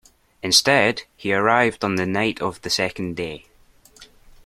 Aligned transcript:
Instead, 0.41 1.03
he 1.15 1.31
arrived 1.31 1.83
on 1.85 1.93
the 1.93 2.07
night 2.07 2.41
of 2.41 2.59
the 2.63 2.71
second 2.71 3.15
day. 3.15 3.45